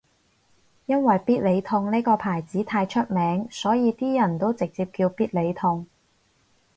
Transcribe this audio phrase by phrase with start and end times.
[0.87, 5.85] 因為必理痛呢個牌子太出名所以啲人都直接叫必理痛